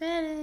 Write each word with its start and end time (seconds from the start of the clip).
Ready. 0.00 0.37